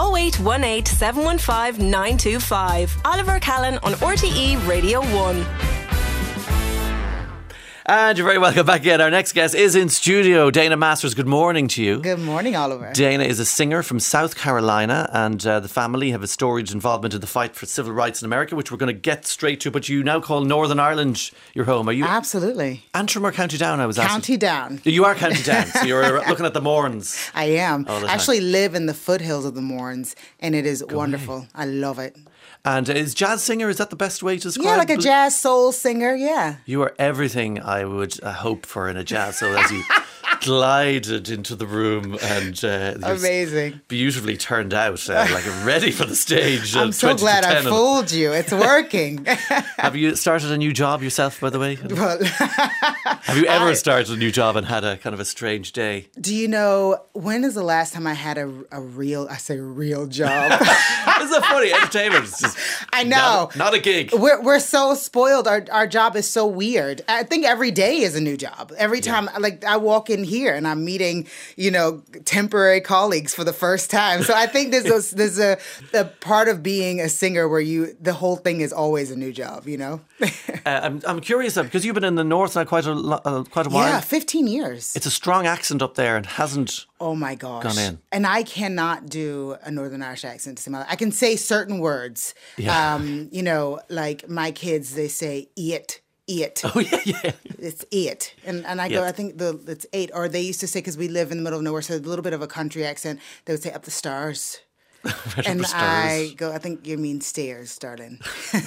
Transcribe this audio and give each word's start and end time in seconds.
0818 0.00 0.88
715 0.88 1.90
925. 1.90 3.00
Oliver 3.04 3.38
Callan 3.38 3.78
on 3.82 3.92
RTE 3.92 4.56
Radio 4.66 5.02
1. 5.02 5.79
And 7.92 8.16
you're 8.16 8.24
very 8.24 8.38
welcome 8.38 8.64
back 8.64 8.82
again. 8.82 9.00
Our 9.00 9.10
next 9.10 9.32
guest 9.32 9.52
is 9.52 9.74
in 9.74 9.88
studio. 9.88 10.48
Dana 10.52 10.76
Masters, 10.76 11.12
good 11.12 11.26
morning 11.26 11.66
to 11.66 11.82
you. 11.82 11.98
Good 11.98 12.20
morning, 12.20 12.54
Oliver. 12.54 12.92
Dana 12.92 13.24
is 13.24 13.40
a 13.40 13.44
singer 13.44 13.82
from 13.82 13.98
South 13.98 14.36
Carolina, 14.36 15.10
and 15.12 15.44
uh, 15.44 15.58
the 15.58 15.66
family 15.66 16.12
have 16.12 16.22
a 16.22 16.28
storied 16.28 16.70
involvement 16.70 17.14
in 17.14 17.20
the 17.20 17.26
fight 17.26 17.56
for 17.56 17.66
civil 17.66 17.92
rights 17.92 18.22
in 18.22 18.26
America, 18.26 18.54
which 18.54 18.70
we're 18.70 18.78
going 18.78 18.94
to 18.94 19.00
get 19.00 19.26
straight 19.26 19.58
to. 19.62 19.72
But 19.72 19.88
you 19.88 20.04
now 20.04 20.20
call 20.20 20.42
Northern 20.42 20.78
Ireland 20.78 21.32
your 21.52 21.64
home. 21.64 21.88
Are 21.88 21.92
you 21.92 22.04
Absolutely. 22.04 22.84
Antrim 22.94 23.26
or 23.26 23.32
County 23.32 23.58
Down? 23.58 23.80
I 23.80 23.86
was 23.86 23.96
County 23.96 24.34
asking. 24.34 24.38
Down. 24.38 24.80
You 24.84 25.04
are 25.04 25.16
County 25.16 25.42
Down, 25.42 25.66
so 25.66 25.84
you're 25.84 26.24
looking 26.28 26.46
at 26.46 26.54
the 26.54 26.62
Mournes. 26.62 27.28
I 27.34 27.46
am. 27.46 27.86
I 27.88 28.04
actually 28.04 28.40
live 28.40 28.76
in 28.76 28.86
the 28.86 28.94
foothills 28.94 29.44
of 29.44 29.56
the 29.56 29.62
Mournes, 29.62 30.14
and 30.38 30.54
it 30.54 30.64
is 30.64 30.84
wonderful. 30.88 31.48
I 31.56 31.64
love 31.64 31.98
it. 31.98 32.16
And 32.64 32.88
is 32.90 33.14
jazz 33.14 33.42
singer? 33.42 33.70
Is 33.70 33.78
that 33.78 33.88
the 33.88 33.96
best 33.96 34.22
way 34.22 34.36
to 34.36 34.42
describe? 34.42 34.66
Yeah, 34.66 34.76
like 34.76 34.90
a 34.90 34.96
jazz 34.98 35.38
soul 35.38 35.72
singer. 35.72 36.14
Yeah. 36.14 36.56
You 36.66 36.82
are 36.82 36.94
everything 36.98 37.58
I 37.58 37.79
would 37.84 38.22
uh, 38.22 38.32
hope 38.32 38.66
for 38.66 38.88
in 38.88 38.96
a 38.96 39.04
jazz. 39.04 39.38
So 39.38 39.52
as 39.52 39.70
you 39.70 39.82
glided 40.40 41.28
into 41.28 41.54
the 41.54 41.66
room 41.66 42.18
and 42.22 42.64
uh, 42.64 42.94
Amazing. 43.02 43.80
beautifully 43.88 44.36
turned 44.36 44.74
out, 44.74 45.08
uh, 45.08 45.26
like 45.32 45.46
ready 45.64 45.90
for 45.90 46.04
the 46.04 46.16
stage. 46.16 46.74
I'm 46.74 46.92
so 46.92 47.14
glad 47.14 47.44
I 47.44 47.62
fooled 47.62 48.10
you. 48.10 48.32
It's 48.32 48.52
working. 48.52 49.24
Have 49.78 49.96
you 49.96 50.16
started 50.16 50.50
a 50.50 50.56
new 50.58 50.72
job 50.72 51.02
yourself, 51.02 51.40
by 51.40 51.50
the 51.50 51.58
way? 51.58 51.78
well, 51.90 52.18
Have 52.24 53.36
you 53.36 53.46
ever 53.46 53.74
started 53.74 54.10
a 54.10 54.16
new 54.16 54.30
job 54.30 54.56
and 54.56 54.66
had 54.66 54.84
a 54.84 54.96
kind 54.96 55.14
of 55.14 55.20
a 55.20 55.24
strange 55.24 55.72
day? 55.72 56.06
do 56.20 56.34
you 56.34 56.48
know 56.48 57.02
when 57.12 57.44
is 57.44 57.54
the 57.54 57.62
last 57.62 57.92
time 57.92 58.06
I 58.06 58.14
had 58.14 58.38
a, 58.38 58.52
a 58.72 58.80
real, 58.80 59.28
I 59.30 59.36
say 59.36 59.58
real 59.58 60.06
job? 60.06 60.52
Isn't 61.20 61.44
funny? 61.44 61.72
Entertainment 61.72 62.24
is 62.24 62.38
just 62.38 62.58
I 62.92 63.04
know. 63.04 63.16
not, 63.16 63.56
not 63.56 63.74
a 63.74 63.78
gig. 63.78 64.10
We're, 64.12 64.40
we're 64.42 64.60
so 64.60 64.94
spoiled. 64.94 65.46
Our, 65.46 65.64
our 65.70 65.86
job 65.86 66.16
is 66.16 66.28
so 66.28 66.46
weird. 66.46 67.02
I 67.08 67.24
think 67.24 67.44
every 67.44 67.70
day 67.70 67.98
is 67.98 68.16
a 68.16 68.20
new 68.20 68.36
job. 68.36 68.72
Every 68.78 69.00
time, 69.00 69.28
like, 69.38 69.64
I 69.64 69.76
walk 69.76 70.10
in 70.10 70.24
here 70.30 70.54
and 70.54 70.66
I'm 70.66 70.84
meeting, 70.84 71.26
you 71.56 71.70
know, 71.70 72.02
temporary 72.24 72.80
colleagues 72.80 73.34
for 73.34 73.44
the 73.44 73.52
first 73.52 73.90
time. 73.90 74.22
So 74.22 74.34
I 74.34 74.46
think 74.46 74.70
there's 74.70 75.12
a, 75.12 75.14
there's 75.16 75.38
a, 75.38 75.58
a 75.92 76.04
part 76.06 76.48
of 76.48 76.62
being 76.62 77.00
a 77.00 77.08
singer 77.08 77.48
where 77.48 77.60
you, 77.60 77.96
the 78.00 78.14
whole 78.14 78.36
thing 78.36 78.62
is 78.62 78.72
always 78.72 79.10
a 79.10 79.16
new 79.16 79.32
job, 79.32 79.68
you 79.68 79.76
know? 79.76 80.00
Uh, 80.66 80.80
I'm, 80.82 81.00
I'm 81.06 81.20
curious 81.20 81.54
though, 81.54 81.62
because 81.62 81.86
you've 81.86 81.94
been 81.94 82.04
in 82.04 82.16
the 82.16 82.24
north 82.24 82.54
now 82.54 82.64
quite 82.64 82.84
a 82.84 82.92
uh, 82.92 83.44
quite 83.44 83.66
a 83.66 83.70
while. 83.70 83.88
yeah, 83.88 84.00
15 84.00 84.46
years. 84.46 84.94
It's 84.94 85.06
a 85.06 85.10
strong 85.10 85.46
accent 85.46 85.80
up 85.80 85.94
there 85.94 86.18
and 86.18 86.26
hasn't. 86.26 86.84
Oh 87.00 87.14
my 87.14 87.34
gosh. 87.34 87.62
Gone 87.62 87.78
in. 87.78 87.98
And 88.12 88.26
I 88.26 88.42
cannot 88.42 89.06
do 89.06 89.56
a 89.62 89.70
Northern 89.70 90.02
Irish 90.02 90.24
accent 90.24 90.58
to 90.58 90.62
save 90.62 90.72
my 90.72 90.78
life. 90.80 90.88
I 90.90 90.96
can 90.96 91.12
say 91.12 91.36
certain 91.36 91.78
words. 91.78 92.34
Yeah. 92.58 92.94
Um, 92.94 93.30
you 93.32 93.42
know, 93.42 93.80
like 93.88 94.28
my 94.28 94.50
kids, 94.50 94.94
they 94.94 95.08
say 95.08 95.48
it, 95.56 95.99
it. 96.30 96.62
Oh 96.64 96.78
yeah, 96.92 97.00
yeah. 97.04 97.32
It's 97.58 97.84
it. 97.90 98.34
And 98.46 98.64
and 98.66 98.80
I 98.80 98.88
go. 98.88 99.04
I 99.04 99.12
think 99.12 99.38
the 99.38 99.58
it's 99.66 99.86
eight. 99.92 100.10
Or 100.14 100.28
they 100.28 100.40
used 100.40 100.60
to 100.60 100.66
say, 100.66 100.78
because 100.80 100.96
we 100.96 101.08
live 101.08 101.30
in 101.32 101.38
the 101.38 101.44
middle 101.44 101.58
of 101.58 101.64
nowhere, 101.64 101.82
so 101.82 101.94
a 101.94 101.98
little 101.98 102.22
bit 102.22 102.32
of 102.32 102.42
a 102.42 102.46
country 102.46 102.84
accent, 102.84 103.20
they 103.44 103.52
would 103.52 103.62
say 103.62 103.72
up 103.72 103.82
the 103.84 103.90
stars. 103.90 104.60
and 105.46 105.64
I 105.72 106.34
go, 106.36 106.52
I 106.52 106.58
think 106.58 106.86
you 106.86 106.98
mean 106.98 107.20
stairs, 107.22 107.78
darling. 107.78 108.20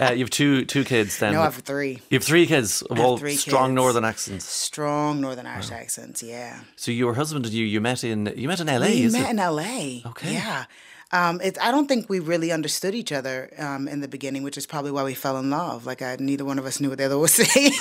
Uh, 0.00 0.10
you 0.12 0.20
have 0.20 0.30
two 0.30 0.64
two 0.64 0.82
kids 0.84 1.18
then. 1.18 1.32
No, 1.32 1.40
I 1.40 1.44
have 1.44 1.56
three. 1.56 2.00
You 2.10 2.16
have 2.18 2.24
three 2.24 2.46
kids, 2.46 2.82
of 2.82 2.98
all 2.98 3.18
three 3.18 3.36
strong 3.36 3.70
kids. 3.70 3.76
northern 3.76 4.04
accents. 4.04 4.44
Strong 4.46 5.20
Northern 5.20 5.46
Irish 5.46 5.70
accents, 5.70 6.22
yeah. 6.22 6.60
So 6.76 6.90
your 6.90 7.14
husband 7.14 7.44
and 7.44 7.54
you, 7.54 7.64
you 7.66 7.80
met 7.80 8.02
in 8.02 8.32
you 8.36 8.48
met 8.48 8.60
in 8.60 8.66
LA, 8.66 8.86
We 8.86 9.08
met 9.10 9.28
it? 9.28 9.30
in 9.30 9.36
LA. 9.36 10.10
Okay. 10.10 10.32
Yeah. 10.32 10.64
Um, 11.14 11.40
it, 11.42 11.58
I 11.60 11.70
don't 11.70 11.86
think 11.88 12.08
we 12.08 12.20
really 12.20 12.52
understood 12.52 12.94
each 12.94 13.12
other 13.12 13.50
um, 13.58 13.86
in 13.86 14.00
the 14.00 14.08
beginning, 14.08 14.42
which 14.42 14.56
is 14.56 14.66
probably 14.66 14.90
why 14.90 15.04
we 15.04 15.12
fell 15.14 15.38
in 15.38 15.50
love. 15.50 15.84
Like, 15.84 16.00
I, 16.00 16.16
neither 16.18 16.44
one 16.44 16.58
of 16.58 16.64
us 16.64 16.80
knew 16.80 16.88
what 16.88 16.96
the 16.98 17.04
other 17.04 17.18
was 17.18 17.32
saying. 17.42 17.72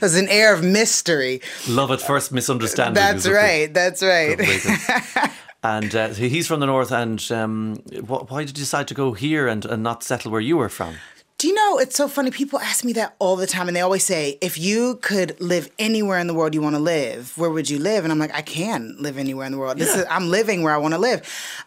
There's 0.00 0.16
an 0.16 0.28
air 0.28 0.52
of 0.54 0.62
mystery. 0.62 1.40
Love 1.68 1.90
at 1.90 2.00
first 2.02 2.30
misunderstanding. 2.32 2.94
That's 2.94 3.24
what 3.24 3.30
the- 3.30 3.36
right. 3.36 3.72
That's 3.72 4.02
right. 4.02 4.36
the 4.36 4.44
way 4.44 4.58
that- 4.58 5.32
and 5.62 5.94
uh, 5.94 6.08
he's 6.10 6.46
from 6.46 6.60
the 6.60 6.66
north. 6.66 6.92
And 6.92 7.24
um, 7.32 7.76
wh- 8.06 8.30
why 8.30 8.40
did 8.44 8.58
you 8.58 8.62
decide 8.64 8.86
to 8.88 8.94
go 8.94 9.12
here 9.12 9.48
and, 9.48 9.64
and 9.64 9.82
not 9.82 10.02
settle 10.02 10.30
where 10.30 10.40
you 10.40 10.56
were 10.58 10.68
from? 10.68 10.96
Do 11.42 11.48
you 11.48 11.54
know, 11.54 11.78
it's 11.78 11.96
so 11.96 12.06
funny. 12.06 12.30
People 12.30 12.60
ask 12.60 12.84
me 12.84 12.92
that 12.92 13.16
all 13.18 13.34
the 13.34 13.48
time, 13.48 13.66
and 13.66 13.76
they 13.76 13.80
always 13.80 14.04
say, 14.04 14.38
if 14.40 14.56
you 14.58 15.00
could 15.02 15.40
live 15.40 15.68
anywhere 15.76 16.20
in 16.20 16.28
the 16.28 16.34
world 16.34 16.54
you 16.54 16.62
want 16.62 16.76
to 16.76 16.80
live, 16.80 17.36
where 17.36 17.50
would 17.50 17.68
you 17.68 17.80
live? 17.80 18.04
And 18.04 18.12
I'm 18.12 18.18
like, 18.20 18.32
I 18.32 18.42
can 18.42 18.94
live 19.00 19.18
anywhere 19.18 19.44
in 19.46 19.50
the 19.50 19.58
world. 19.58 19.76
This 19.76 19.88
Yeah. 19.92 20.02
is, 20.02 20.06
I'm 20.08 20.28
living 20.30 20.62
where 20.62 20.72
I 20.72 20.76
want 20.76 20.94
to 20.94 20.98
live. 21.00 21.20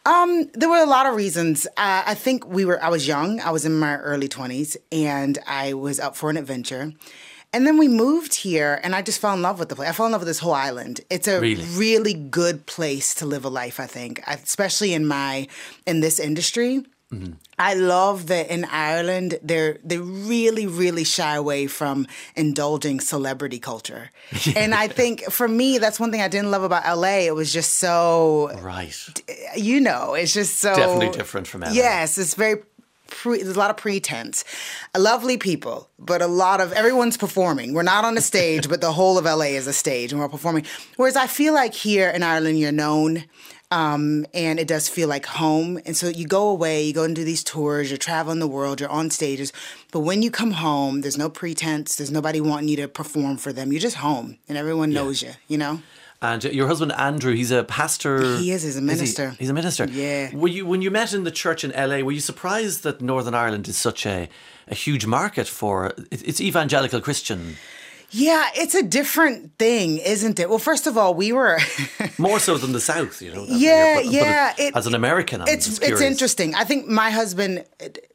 Um, 0.06 0.50
there 0.54 0.70
were 0.70 0.78
a 0.78 0.86
lot 0.86 1.08
of 1.08 1.16
reasons. 1.18 1.68
Uh, 1.76 2.04
I 2.06 2.14
think 2.14 2.48
we 2.48 2.64
were, 2.64 2.82
I 2.82 2.88
was 2.88 3.06
young, 3.06 3.42
I 3.42 3.50
was 3.52 3.66
in 3.66 3.78
my 3.78 3.98
early 3.98 4.30
20s, 4.30 4.78
and 4.94 5.40
I 5.46 5.74
was 5.74 6.00
up 6.00 6.16
for 6.16 6.30
an 6.30 6.38
adventure. 6.38 6.94
And 7.52 7.68
then 7.68 7.78
we 7.78 7.90
moved 7.90 8.34
here, 8.34 8.80
and 8.82 8.96
I 8.96 9.02
just 9.02 9.20
fell 9.20 9.34
in 9.34 9.42
love 9.42 9.60
with 9.60 9.68
the 9.68 9.76
place. 9.76 9.90
I 9.90 9.92
fell 9.92 10.06
in 10.06 10.14
love 10.14 10.22
with 10.22 10.30
this 10.30 10.40
whole 10.40 10.54
island. 10.54 11.02
It's 11.10 11.28
a 11.28 11.42
Really? 11.42 11.66
really 11.76 12.14
good 12.14 12.66
place 12.66 13.14
to 13.16 13.26
live 13.26 13.44
a 13.44 13.50
life. 13.50 13.82
I 13.82 13.88
think, 13.88 14.22
especially 14.26 14.94
in 14.94 15.06
my 15.06 15.50
in 15.86 16.00
this 16.00 16.18
industry. 16.18 16.86
I 17.58 17.76
love 17.76 18.28
that 18.28 18.50
in 18.50 18.66
Ireland 18.66 19.40
they're 19.42 19.78
they 19.86 19.98
really 20.00 20.68
really 20.68 21.06
shy 21.06 21.36
away 21.36 21.68
from 21.68 22.08
indulging 22.36 23.00
celebrity 23.00 23.60
culture, 23.60 24.10
and 24.56 24.76
I 24.76 24.90
think 24.90 25.24
for 25.32 25.48
me 25.48 25.78
that's 25.78 25.98
one 26.00 26.12
thing 26.12 26.22
I 26.22 26.28
didn't 26.28 26.52
love 26.52 26.64
about 26.64 26.84
LA. 26.98 27.20
It 27.28 27.36
was 27.36 27.54
just 27.54 27.74
so 27.76 28.52
Right. 28.62 28.94
you 29.56 29.80
know 29.80 30.14
it's 30.14 30.34
just 30.34 30.58
so 30.60 30.76
Definitely 30.76 31.12
different 31.18 31.48
from 31.48 31.62
LA. 31.62 31.72
Yes, 31.72 32.18
it's 32.18 32.36
very. 32.36 32.58
Pre- 33.08 33.44
there's 33.44 33.56
a 33.56 33.60
lot 33.60 33.70
of 33.70 33.78
pretense, 33.78 34.44
lovely 34.98 35.38
people, 35.38 35.88
but 36.00 36.24
a 36.24 36.28
lot 36.28 36.60
of 36.60 36.74
everyone's 36.74 37.18
performing. 37.18 37.74
We're 37.74 37.84
not 37.84 38.04
on 38.04 38.18
a 38.18 38.22
stage, 38.22 38.68
but 38.68 38.82
the 38.82 38.92
whole 38.92 39.18
of 39.20 39.26
LA 39.26 39.54
is 39.56 39.68
a 39.68 39.74
stage, 39.74 40.12
and 40.12 40.20
we're 40.20 40.28
performing. 40.28 40.66
Whereas 40.98 41.16
I 41.16 41.28
feel 41.28 41.54
like 41.54 41.76
here 41.76 42.10
in 42.10 42.24
Ireland, 42.24 42.60
you're 42.60 42.72
known, 42.74 43.24
um, 43.76 44.26
and 44.34 44.58
it 44.58 44.70
does 44.70 44.88
feel 44.88 45.10
like 45.10 45.26
home. 45.26 45.80
And 45.86 45.98
so 45.98 46.08
you 46.08 46.26
go 46.26 46.48
away, 46.48 46.84
you 46.84 46.94
go 46.94 47.04
and 47.04 47.14
do 47.14 47.26
these 47.26 47.44
tours, 47.44 47.92
you're 47.92 47.98
traveling 47.98 48.40
the 48.40 48.48
world, 48.48 48.80
you're 48.80 48.90
on 48.90 49.10
stages. 49.10 49.52
But 49.92 50.00
when 50.00 50.22
you 50.22 50.32
come 50.32 50.52
home, 50.52 51.02
there's 51.02 51.18
no 51.18 51.30
pretense. 51.30 51.98
There's 51.98 52.10
nobody 52.10 52.40
wanting 52.40 52.70
you 52.70 52.78
to 52.78 52.88
perform 52.88 53.36
for 53.36 53.52
them. 53.52 53.74
You're 53.74 53.82
just 53.82 53.98
home, 53.98 54.38
and 54.48 54.58
everyone 54.58 54.92
knows 54.94 55.22
you. 55.22 55.32
You 55.50 55.58
know. 55.58 55.82
And 56.22 56.44
your 56.46 56.68
husband 56.68 56.94
Andrew, 56.94 57.34
he's 57.36 57.52
a 57.52 57.66
pastor. 57.66 58.38
He 58.38 58.52
is, 58.52 58.64
he's 58.64 58.78
a 58.78 58.80
he? 58.80 58.86
minister. 58.86 59.36
He's 59.38 59.50
a 59.50 59.54
minister. 59.54 59.86
Yeah. 59.86 60.34
Were 60.34 60.48
you 60.48 60.66
when 60.66 60.82
you 60.82 60.90
met 60.90 61.14
in 61.14 61.26
the 61.26 61.32
church 61.32 61.66
in 61.66 61.72
LA? 61.72 62.00
Were 62.00 62.14
you 62.14 62.22
surprised 62.22 62.84
that 62.84 63.02
Northern 63.02 63.36
Ireland 63.36 63.68
is 63.68 63.78
such 63.78 64.06
a 64.06 64.30
a 64.70 64.76
huge 64.76 65.06
market 65.06 65.48
for 65.48 65.94
it's 66.12 66.40
evangelical 66.40 67.02
Christian 67.02 67.58
Yeah, 68.12 68.48
it's 68.56 68.76
a 68.76 68.84
different 68.84 69.58
thing, 69.58 69.98
isn't 69.98 70.40
it? 70.40 70.50
Well, 70.50 70.60
first 70.60 70.88
of 70.88 70.98
all, 70.98 71.14
we 71.14 71.32
were. 71.34 71.60
more 72.18 72.40
so 72.40 72.58
than 72.58 72.72
the 72.72 72.80
South? 72.80 73.22
You 73.22 73.34
know. 73.34 73.46
Yeah, 73.50 73.96
but- 73.96 74.04
but 74.06 74.12
yeah, 74.14 74.54
it- 74.58 74.60
it- 74.70 74.76
as 74.76 74.88
an 74.88 74.96
American, 74.96 75.42
I'm 75.42 75.48
it's 75.48 75.80
it's 75.80 76.02
interesting. 76.02 76.56
I 76.56 76.64
think 76.64 76.88
my 76.88 77.10
husband, 77.12 77.66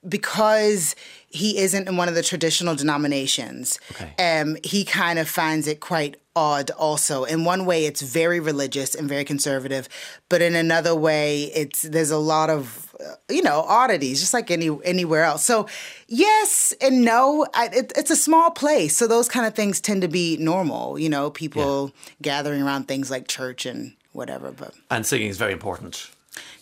because 0.08 0.96
he 1.28 1.58
isn't 1.58 1.88
in 1.88 1.96
one 1.96 2.08
of 2.08 2.14
the 2.14 2.22
traditional 2.22 2.74
denominations, 2.74 3.78
Okay. 3.92 4.12
um, 4.40 4.56
he 4.64 4.84
kind 4.84 5.18
of 5.18 5.28
finds 5.28 5.66
it 5.66 5.80
quite 5.80 6.16
odd. 6.34 6.70
Also, 6.72 7.24
in 7.24 7.44
one 7.44 7.66
way, 7.66 7.84
it's 7.86 8.00
very 8.02 8.40
religious 8.40 8.94
and 8.94 9.08
very 9.08 9.24
conservative, 9.24 9.88
but 10.28 10.40
in 10.42 10.54
another 10.54 10.94
way, 10.94 11.44
it's 11.54 11.82
there's 11.82 12.10
a 12.10 12.18
lot 12.18 12.50
of 12.50 12.89
you 13.28 13.42
know 13.42 13.60
oddities, 13.62 14.20
just 14.20 14.34
like 14.34 14.50
any 14.50 14.70
anywhere 14.84 15.24
else. 15.24 15.44
So, 15.44 15.66
yes 16.08 16.74
and 16.80 17.04
no. 17.04 17.46
I, 17.54 17.66
it, 17.66 17.92
it's 17.96 18.10
a 18.10 18.16
small 18.16 18.50
place, 18.50 18.96
so 18.96 19.06
those 19.06 19.28
kind 19.28 19.46
of 19.46 19.54
things 19.54 19.80
tend 19.80 20.02
to 20.02 20.08
be 20.08 20.36
normal. 20.38 20.98
You 20.98 21.08
know, 21.08 21.30
people 21.30 21.92
gathering 22.22 22.62
around 22.62 22.88
things 22.88 23.10
like 23.10 23.28
church 23.28 23.66
and 23.66 23.94
whatever, 24.12 24.52
but. 24.52 24.74
And 24.90 25.06
singing 25.06 25.28
is 25.28 25.38
very 25.38 25.52
important 25.52 26.10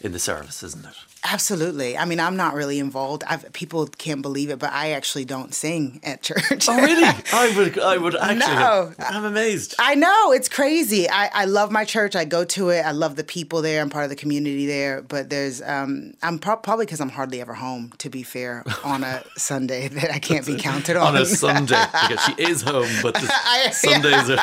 in 0.00 0.12
the 0.12 0.18
service, 0.18 0.62
isn't 0.62 0.84
it? 0.84 0.94
Absolutely. 1.30 1.96
I 1.98 2.04
mean, 2.04 2.20
I'm 2.20 2.36
not 2.36 2.54
really 2.54 2.78
involved. 2.78 3.22
I've, 3.26 3.52
people 3.52 3.86
can't 3.86 4.22
believe 4.22 4.50
it, 4.50 4.58
but 4.58 4.72
I 4.72 4.92
actually 4.92 5.24
don't 5.24 5.52
sing 5.54 6.00
at 6.02 6.22
church. 6.28 6.66
Oh, 6.68 6.76
really? 6.80 7.04
I 7.32 7.54
would. 7.56 7.78
I 7.78 7.96
would 7.98 8.16
actually. 8.20 8.38
No. 8.38 8.92
I'm 8.98 9.24
amazed. 9.24 9.74
I 9.78 9.94
know 9.94 10.32
it's 10.32 10.48
crazy. 10.48 11.08
I, 11.08 11.30
I 11.34 11.44
love 11.44 11.70
my 11.70 11.84
church. 11.84 12.16
I 12.16 12.24
go 12.24 12.44
to 12.46 12.70
it. 12.70 12.80
I 12.80 12.92
love 12.92 13.16
the 13.16 13.24
people 13.24 13.60
there. 13.62 13.82
I'm 13.82 13.90
part 13.90 14.04
of 14.04 14.10
the 14.10 14.16
community 14.16 14.66
there. 14.66 15.02
But 15.02 15.28
there's 15.30 15.60
um 15.62 16.14
I'm 16.22 16.38
pro- 16.38 16.56
probably 16.56 16.86
because 16.86 17.00
I'm 17.00 17.10
hardly 17.10 17.40
ever 17.40 17.54
home. 17.54 17.92
To 17.98 18.08
be 18.10 18.22
fair, 18.22 18.64
on 18.84 19.04
a 19.04 19.22
Sunday 19.36 19.88
that 19.88 20.10
I 20.10 20.18
can't 20.18 20.46
be 20.46 20.56
counted 20.56 20.96
on. 20.96 21.08
on 21.14 21.22
a 21.22 21.26
Sunday 21.26 21.82
because 22.08 22.24
she 22.24 22.34
is 22.42 22.62
home, 22.62 22.88
but 23.02 23.14
the 23.14 23.30
I- 23.30 23.70
Sundays 23.70 24.30
are 24.30 24.38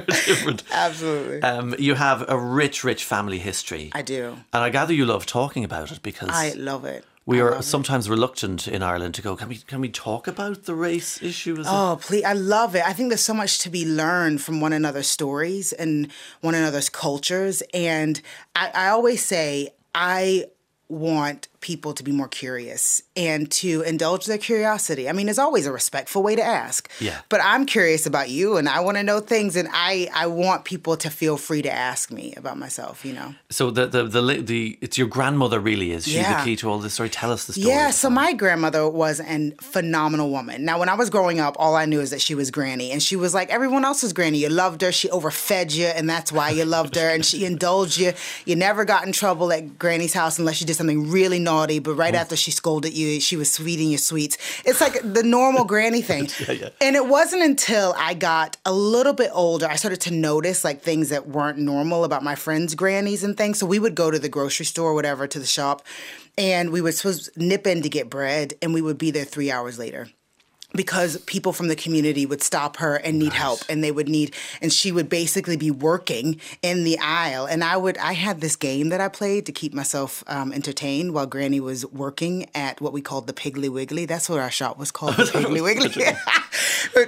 different. 0.26 0.62
Absolutely. 0.72 1.42
Um, 1.42 1.74
you 1.78 1.94
have 1.94 2.24
a 2.28 2.38
rich, 2.38 2.84
rich 2.84 3.04
family 3.04 3.38
history. 3.38 3.90
I 3.94 4.02
do. 4.02 4.36
And 4.52 4.62
I 4.62 4.70
gather 4.70 4.92
you 4.92 5.06
love 5.06 5.26
talking 5.26 5.64
about 5.64 5.90
it 5.92 6.02
because 6.02 6.30
I 6.32 6.52
love 6.56 6.84
it. 6.84 7.04
we 7.24 7.38
I 7.40 7.44
are 7.44 7.50
love 7.52 7.60
it. 7.60 7.64
sometimes 7.64 8.08
reluctant 8.10 8.68
in 8.68 8.82
Ireland 8.82 9.14
to 9.14 9.22
go. 9.22 9.36
Can 9.36 9.48
we? 9.48 9.56
Can 9.56 9.80
we 9.80 9.88
talk 9.88 10.26
about 10.26 10.64
the 10.64 10.74
race 10.74 11.22
issue? 11.22 11.54
Is 11.60 11.66
it- 11.66 11.72
Oh, 11.72 11.98
please. 12.00 12.24
I 12.24 12.32
love 12.34 12.74
it. 12.76 12.82
I 12.86 12.92
think 12.92 13.08
there's 13.10 13.20
so 13.20 13.34
much 13.34 13.58
to 13.60 13.70
be 13.70 13.84
learned 13.86 14.40
from 14.42 14.60
one 14.60 14.72
another's 14.72 15.08
stories 15.08 15.72
and 15.72 16.08
one 16.40 16.54
another's 16.54 16.88
cultures. 16.90 17.62
And 17.74 18.20
I, 18.54 18.70
I 18.74 18.88
always 18.88 19.24
say, 19.24 19.70
I 19.94 20.46
want 20.88 21.48
people 21.70 21.92
to 21.98 22.02
be 22.08 22.12
more 22.20 22.28
curious 22.42 23.02
and 23.16 23.50
to 23.62 23.70
indulge 23.92 24.24
their 24.30 24.38
curiosity. 24.50 25.04
I 25.10 25.12
mean, 25.12 25.28
it's 25.28 25.38
always 25.46 25.66
a 25.66 25.72
respectful 25.80 26.22
way 26.22 26.34
to 26.36 26.42
ask. 26.62 26.88
Yeah. 27.00 27.18
But 27.32 27.40
I'm 27.52 27.66
curious 27.66 28.06
about 28.06 28.28
you 28.38 28.56
and 28.58 28.68
I 28.68 28.78
want 28.86 28.96
to 28.98 29.02
know 29.02 29.18
things 29.34 29.56
and 29.60 29.68
I 29.72 30.08
I 30.22 30.26
want 30.44 30.60
people 30.64 30.94
to 31.04 31.08
feel 31.20 31.36
free 31.48 31.62
to 31.68 31.72
ask 31.90 32.10
me 32.18 32.26
about 32.40 32.56
myself, 32.64 33.04
you 33.04 33.12
know. 33.18 33.28
So 33.50 33.62
the 33.78 33.84
the 33.94 34.02
the, 34.16 34.22
the 34.52 34.78
it's 34.84 34.96
your 34.96 35.08
grandmother 35.16 35.58
really 35.70 35.90
is. 35.96 36.04
She's 36.04 36.14
Yeah. 36.14 36.38
the 36.38 36.44
key 36.44 36.56
to 36.60 36.70
all 36.70 36.78
this 36.78 36.94
story. 36.94 37.10
Tell 37.10 37.32
us 37.36 37.42
the 37.46 37.52
story. 37.54 37.68
Yeah, 37.74 37.90
so 38.02 38.08
my 38.10 38.30
grandmother 38.42 38.82
was 38.88 39.16
a 39.20 39.36
phenomenal 39.60 40.28
woman. 40.30 40.64
Now, 40.68 40.76
when 40.80 40.88
I 40.88 40.94
was 41.02 41.08
growing 41.16 41.38
up, 41.46 41.54
all 41.58 41.74
I 41.74 41.86
knew 41.90 42.00
is 42.06 42.10
that 42.14 42.20
she 42.26 42.34
was 42.40 42.48
granny, 42.58 42.88
and 42.92 43.00
she 43.08 43.16
was 43.24 43.32
like 43.38 43.48
everyone 43.58 43.84
else's 43.90 44.12
granny. 44.12 44.38
You 44.44 44.50
loved 44.64 44.80
her, 44.82 44.92
she 45.00 45.08
overfed 45.10 45.70
you, 45.80 45.86
and 45.86 46.08
that's 46.08 46.30
why 46.36 46.48
you 46.58 46.64
loved 46.64 46.94
her, 47.00 47.08
and 47.14 47.24
she 47.30 47.38
indulged 47.52 47.98
you. 47.98 48.12
You 48.44 48.56
never 48.68 48.84
got 48.84 49.00
in 49.06 49.12
trouble 49.12 49.52
at 49.56 49.62
granny's 49.78 50.14
house 50.14 50.38
unless 50.38 50.60
you 50.60 50.66
did 50.66 50.76
something 50.76 51.10
really 51.10 51.38
naughty, 51.38 51.55
but 51.78 51.94
right 51.94 52.14
mm. 52.14 52.18
after 52.18 52.36
she 52.36 52.50
scolded 52.50 52.92
you, 52.92 53.20
she 53.20 53.36
was 53.36 53.52
sweeting 53.52 53.88
your 53.88 53.98
sweets. 53.98 54.36
It's 54.64 54.80
like 54.80 55.00
the 55.02 55.22
normal 55.22 55.64
granny 55.64 56.02
thing. 56.10 56.28
yeah. 56.46 56.68
And 56.80 56.96
it 56.96 57.06
wasn't 57.06 57.42
until 57.42 57.94
I 57.96 58.14
got 58.14 58.56
a 58.64 58.72
little 58.72 59.12
bit 59.12 59.30
older, 59.32 59.66
I 59.66 59.76
started 59.76 60.00
to 60.02 60.10
notice 60.10 60.64
like 60.64 60.82
things 60.82 61.08
that 61.08 61.28
weren't 61.28 61.58
normal 61.58 62.04
about 62.04 62.22
my 62.22 62.34
friends' 62.34 62.74
grannies 62.74 63.24
and 63.24 63.36
things. 63.36 63.58
So 63.58 63.66
we 63.66 63.78
would 63.78 63.94
go 63.94 64.10
to 64.10 64.18
the 64.18 64.28
grocery 64.28 64.66
store, 64.66 64.90
or 64.90 64.94
whatever, 64.94 65.26
to 65.26 65.38
the 65.38 65.46
shop, 65.46 65.82
and 66.36 66.70
we 66.70 66.80
would 66.80 66.94
supposed 66.94 67.30
nip 67.36 67.66
in 67.66 67.82
to 67.82 67.88
get 67.88 68.10
bread, 68.10 68.54
and 68.60 68.74
we 68.74 68.82
would 68.82 68.98
be 68.98 69.10
there 69.10 69.24
three 69.24 69.50
hours 69.50 69.78
later. 69.78 70.08
Because 70.76 71.16
people 71.22 71.52
from 71.52 71.68
the 71.68 71.76
community 71.76 72.26
would 72.26 72.42
stop 72.42 72.76
her 72.76 72.96
and 72.96 73.18
need 73.18 73.32
help, 73.32 73.60
and 73.68 73.82
they 73.82 73.90
would 73.90 74.08
need, 74.08 74.34
and 74.60 74.72
she 74.72 74.92
would 74.92 75.08
basically 75.08 75.56
be 75.56 75.70
working 75.70 76.40
in 76.62 76.84
the 76.84 76.98
aisle. 76.98 77.46
And 77.46 77.64
I 77.64 77.76
would, 77.76 77.98
I 77.98 78.12
had 78.12 78.40
this 78.40 78.56
game 78.56 78.90
that 78.90 79.00
I 79.00 79.08
played 79.08 79.46
to 79.46 79.52
keep 79.52 79.72
myself 79.74 80.22
um, 80.26 80.52
entertained 80.52 81.14
while 81.14 81.26
Granny 81.26 81.60
was 81.60 81.86
working 81.86 82.48
at 82.54 82.80
what 82.80 82.92
we 82.92 83.00
called 83.00 83.26
the 83.26 83.32
Piggly 83.32 83.68
Wiggly. 83.68 84.06
That's 84.06 84.28
what 84.28 84.38
our 84.38 84.50
shop 84.50 84.78
was 84.78 84.90
called, 84.90 85.14
the 85.16 85.24
Piggly 85.24 85.62
Wiggly. 85.62 86.04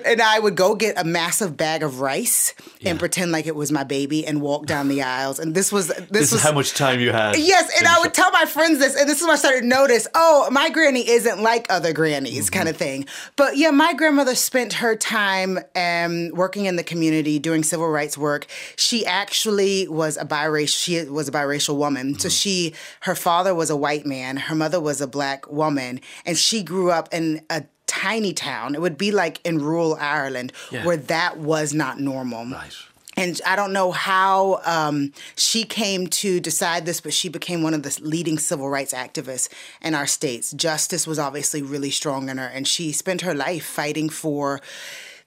And 0.04 0.20
I 0.20 0.38
would 0.38 0.56
go 0.56 0.74
get 0.74 0.98
a 0.98 1.04
massive 1.04 1.56
bag 1.56 1.82
of 1.82 2.00
rice 2.00 2.54
and 2.84 2.98
pretend 2.98 3.32
like 3.32 3.46
it 3.46 3.56
was 3.56 3.72
my 3.72 3.84
baby 3.84 4.26
and 4.26 4.40
walk 4.40 4.66
down 4.66 4.88
the 4.88 5.02
aisles. 5.02 5.38
And 5.38 5.54
this 5.54 5.72
was 5.72 5.88
this, 5.88 6.06
This 6.10 6.20
was 6.32 6.40
is 6.40 6.42
how 6.42 6.52
much 6.52 6.74
time 6.74 7.00
you 7.00 7.12
had. 7.12 7.36
Yes, 7.36 7.70
and 7.78 7.86
I 7.86 7.98
would 8.00 8.14
tell 8.14 8.30
my 8.30 8.44
friends 8.44 8.78
this, 8.78 8.96
and 8.96 9.08
this 9.08 9.20
is 9.20 9.22
when 9.26 9.32
I 9.32 9.36
started 9.36 9.60
to 9.62 9.66
notice, 9.66 10.06
oh, 10.14 10.48
my 10.50 10.70
granny 10.70 11.08
isn't 11.08 11.42
like 11.42 11.66
other 11.70 11.92
grannies, 11.92 12.46
Mm-hmm. 12.48 12.58
kind 12.58 12.68
of 12.68 12.76
thing. 12.76 13.06
But 13.36 13.56
yeah, 13.56 13.70
my 13.70 13.94
grandmother 13.94 14.34
spent 14.34 14.74
her 14.74 14.96
time 14.96 15.58
um, 15.74 16.30
working 16.34 16.66
in 16.66 16.76
the 16.76 16.84
community, 16.84 17.38
doing 17.38 17.62
civil 17.62 17.88
rights 17.88 18.16
work. 18.18 18.46
She 18.76 19.04
actually 19.06 19.88
was 19.88 20.16
a 20.16 20.24
biracial. 20.24 20.76
She 20.76 21.04
was 21.04 21.28
a 21.28 21.32
biracial 21.32 21.76
woman. 21.76 22.08
Mm-hmm. 22.12 22.18
So 22.20 22.28
she, 22.28 22.74
her 23.00 23.14
father 23.14 23.54
was 23.54 23.70
a 23.70 23.76
white 23.76 24.06
man, 24.06 24.36
her 24.36 24.54
mother 24.54 24.80
was 24.80 25.00
a 25.00 25.06
black 25.06 25.50
woman, 25.50 26.00
and 26.24 26.36
she 26.36 26.62
grew 26.62 26.90
up 26.90 27.08
in 27.12 27.44
a 27.50 27.64
tiny 28.02 28.32
town. 28.32 28.74
It 28.74 28.80
would 28.80 28.98
be 28.98 29.10
like 29.22 29.36
in 29.44 29.58
rural 29.58 29.94
Ireland, 30.00 30.52
Yeah. 30.70 30.84
where 30.86 30.96
that 31.14 31.32
was 31.38 31.72
not 31.72 31.94
normal. 32.00 32.44
Right. 32.46 32.72
And 33.16 33.40
I 33.44 33.56
don't 33.56 33.72
know 33.72 33.90
how 33.90 34.60
um, 34.64 35.12
she 35.34 35.64
came 35.64 36.06
to 36.22 36.38
decide 36.38 36.86
this, 36.86 37.00
but 37.00 37.12
she 37.12 37.28
became 37.28 37.60
one 37.64 37.74
of 37.74 37.82
the 37.82 37.98
leading 38.00 38.38
civil 38.38 38.68
rights 38.70 38.94
activists 38.94 39.48
in 39.82 39.92
our 39.94 40.06
states. 40.06 40.52
Justice 40.52 41.04
was 41.04 41.18
obviously 41.18 41.60
really 41.60 41.90
strong 41.90 42.28
in 42.28 42.38
her, 42.38 42.46
and 42.46 42.64
she 42.68 42.92
spent 42.92 43.22
her 43.22 43.34
life 43.34 43.66
fighting 43.66 44.08
for 44.08 44.60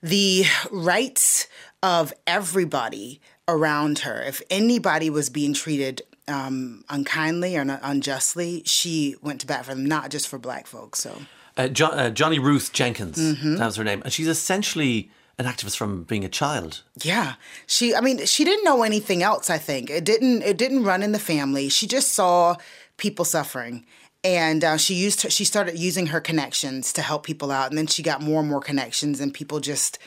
the 0.01 0.45
rights 0.71 1.47
of 1.83 2.13
everybody 2.25 3.19
around 3.47 3.99
her. 3.99 4.21
If 4.21 4.41
anybody 4.49 5.09
was 5.09 5.29
being 5.29 5.53
treated 5.53 6.01
um, 6.29 6.85
unkindly 6.89 7.57
or 7.57 7.65
unjustly, 7.83 8.63
she 8.65 9.15
went 9.21 9.41
to 9.41 9.47
bat 9.47 9.65
for 9.65 9.75
them, 9.75 9.85
not 9.85 10.11
just 10.11 10.27
for 10.29 10.39
black 10.39 10.65
folks. 10.65 10.99
So. 10.99 11.11
Uh, 11.57 11.67
jo- 11.67 11.87
uh, 11.87 12.09
Johnny 12.09 12.39
Ruth 12.39 12.71
Jenkins, 12.73 13.17
Mm-hmm. 13.17 13.55
that 13.57 13.65
was 13.65 13.75
her 13.75 13.83
name, 13.83 14.01
and 14.03 14.13
she's 14.13 14.27
essentially 14.27 15.11
an 15.37 15.45
activist 15.45 15.75
from 15.77 16.03
being 16.03 16.23
a 16.23 16.29
child. 16.29 16.83
Yeah. 17.03 17.33
She 17.67 17.95
I 17.95 18.01
mean, 18.01 18.25
she 18.25 18.43
didn't 18.43 18.63
know 18.63 18.83
anything 18.83 19.21
else, 19.23 19.49
I 19.49 19.57
think. 19.57 19.89
It 19.89 20.03
didn't 20.03 20.43
it 20.43 20.57
didn't 20.57 20.83
run 20.83 21.01
in 21.03 21.11
the 21.11 21.19
family. 21.19 21.69
She 21.69 21.87
just 21.87 22.13
saw 22.13 22.55
people 22.97 23.25
suffering. 23.25 23.85
And 24.23 24.63
uh, 24.63 24.77
she 24.77 24.93
used 24.93 25.23
her, 25.23 25.31
she 25.31 25.43
started 25.45 25.79
using 25.79 26.07
her 26.07 26.21
connections 26.21 26.93
to 26.93 27.01
help 27.01 27.25
people 27.25 27.49
out, 27.49 27.69
and 27.71 27.77
then 27.77 27.87
she 27.87 28.03
got 28.03 28.21
more 28.21 28.39
and 28.41 28.47
more 28.49 28.61
connections, 28.61 29.19
and 29.19 29.33
people 29.33 29.59
just 29.59 29.97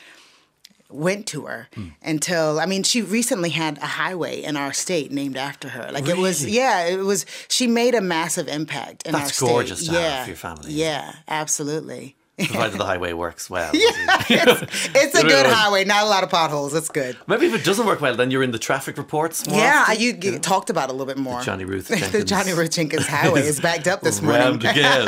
went 0.89 1.25
to 1.27 1.41
her 1.45 1.67
Hmm. 1.73 1.87
until 2.01 2.59
I 2.59 2.65
mean 2.65 2.83
she 2.83 3.01
recently 3.01 3.49
had 3.49 3.77
a 3.79 3.85
highway 3.87 4.41
in 4.43 4.55
our 4.55 4.71
state 4.73 5.11
named 5.11 5.35
after 5.37 5.69
her. 5.69 5.89
Like 5.91 6.07
it 6.07 6.17
was 6.17 6.45
yeah, 6.45 6.85
it 6.85 6.97
was 6.99 7.25
she 7.47 7.67
made 7.67 7.95
a 7.95 8.01
massive 8.01 8.47
impact 8.47 9.03
in 9.07 9.15
our 9.15 9.21
That's 9.21 9.35
state. 9.35 9.47
gorgeous 9.47 9.85
to 9.87 9.91
have 9.93 10.01
yeah. 10.01 10.23
for 10.23 10.29
your 10.29 10.37
family. 10.37 10.71
Yeah, 10.73 11.13
absolutely. 11.27 12.15
Provided 12.37 12.77
the 12.77 12.85
highway 12.85 13.13
works 13.13 13.49
well. 13.49 13.71
It's, 14.27 14.89
it's 14.95 15.15
a 15.15 15.21
good 15.27 15.45
highway, 15.45 15.85
not 15.85 16.03
a 16.03 16.09
lot 16.09 16.23
of 16.23 16.29
potholes. 16.31 16.73
It's 16.73 16.89
good. 16.89 17.15
Maybe 17.27 17.45
if 17.45 17.53
it 17.53 17.63
doesn't 17.63 17.85
work 17.85 18.01
well, 18.01 18.15
then 18.15 18.31
you're 18.31 18.41
in 18.43 18.49
the 18.51 18.57
traffic 18.59 18.97
reports. 18.97 19.47
More 19.47 19.59
Yeah, 19.59 19.83
often, 19.87 20.01
you 20.01 20.13
get 20.13 20.41
talked 20.41 20.69
about 20.71 20.89
it 20.89 20.93
a 20.93 20.93
little 20.93 21.05
bit 21.05 21.17
more. 21.21 21.41
Johnny 21.41 21.63
Ruth 21.63 21.87
the 22.11 22.23
Johnny 22.23 22.53
Ruth 22.53 22.71
Jenkins 22.71 23.05
Highway 23.07 23.41
is 23.41 23.59
backed 23.59 23.87
up 23.87 24.01
this 24.01 24.21
morning. 24.21 24.41
Round 24.41 24.63
again, 24.65 25.05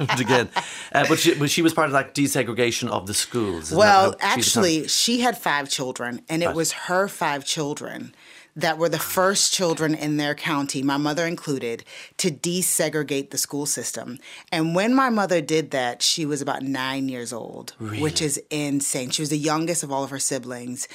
round 0.00 0.20
again. 0.20 0.48
Uh, 0.92 1.04
but, 1.08 1.18
she, 1.20 1.34
but 1.34 1.48
she 1.50 1.62
was 1.62 1.72
part 1.72 1.86
of 1.86 1.92
that 1.92 2.14
desegregation 2.14 2.88
of 2.90 3.06
the 3.06 3.14
schools. 3.14 3.72
Well, 3.72 4.02
how 4.02 4.10
she 4.10 4.16
became- 4.16 4.32
actually, 4.38 4.88
she 4.88 5.20
had 5.20 5.38
five 5.38 5.68
children, 5.70 6.22
and 6.28 6.42
it 6.42 6.46
Right. 6.46 6.56
was 6.56 6.72
her 6.72 7.06
five 7.08 7.44
children 7.44 8.14
that 8.56 8.78
were 8.78 8.88
the 8.88 8.98
first 8.98 9.52
children 9.52 9.94
in 9.94 10.16
their 10.16 10.34
county, 10.34 10.82
my 10.82 10.96
mother 10.96 11.26
included, 11.26 11.84
to 12.18 12.30
desegregate 12.30 13.30
the 13.30 13.38
school 13.38 13.66
system. 13.66 14.18
And 14.52 14.74
when 14.74 14.94
my 14.94 15.10
mother 15.10 15.40
did 15.40 15.72
that, 15.72 16.02
she 16.02 16.24
was 16.24 16.40
about 16.40 16.62
nine 16.62 17.08
years 17.08 17.32
old, 17.32 17.74
which 18.00 18.22
is 18.22 18.40
insane. 18.50 19.10
She 19.10 19.22
was 19.22 19.30
the 19.30 19.38
youngest 19.38 19.82
of 19.82 19.90
all 19.90 20.04
of 20.04 20.10
her 20.10 20.20
siblings. 20.20 20.86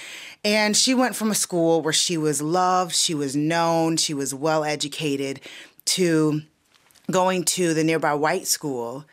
And 0.43 0.75
she 0.75 0.93
went 0.93 1.15
from 1.15 1.31
a 1.31 1.35
school 1.35 1.81
where 1.81 1.93
she 1.93 2.17
was 2.17 2.41
loved, 2.41 2.95
she 2.95 3.13
was 3.13 3.35
known, 3.35 3.97
she 3.97 4.13
was 4.13 4.33
well 4.33 4.63
educated, 4.63 5.41
to 5.85 6.41
going 7.11 7.43
to 7.43 7.73
the 7.73 7.83
nearby 7.83 8.13
white 8.13 8.47
school 8.47 9.03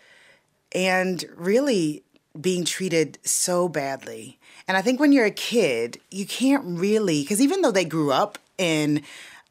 and 0.72 1.24
really 1.34 2.04
being 2.40 2.64
treated 2.64 3.18
so 3.24 3.68
badly. 3.68 4.38
And 4.68 4.76
I 4.76 4.82
think 4.82 4.98
when 4.98 5.12
you're 5.12 5.26
a 5.26 5.30
kid, 5.30 6.00
you 6.10 6.26
can't 6.26 6.64
really, 6.64 7.22
because 7.22 7.40
even 7.40 7.62
though 7.62 7.70
they 7.70 7.84
grew 7.84 8.10
up 8.10 8.38
in 8.58 9.02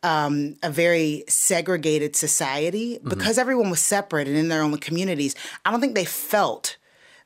um, 0.03 0.57
a 0.61 0.69
very 0.69 1.23
segregated 1.27 2.15
society, 2.15 2.99
because 3.03 3.37
everyone 3.37 3.69
was 3.69 3.79
separate 3.79 4.27
and 4.27 4.37
in 4.37 4.49
their 4.49 4.61
own 4.61 4.77
communities, 4.77 5.35
I 5.63 5.71
don't 5.71 5.79
think 5.79 5.95
they 5.95 6.05
felt 6.05 6.77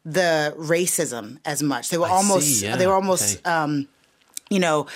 the 0.05 0.53
racism 0.58 1.39
as 1.46 1.62
much. 1.63 1.89
They 1.89 1.98
were 1.98 2.05
I 2.05 2.12
almost, 2.12 2.48
see, 2.48 2.65
yeah, 2.65 2.75
they 2.75 2.88
were 2.88 2.93
almost, 2.93 3.39
okay. 3.39 3.50
um, 3.50 3.88
you 4.50 4.60
know, 4.60 4.88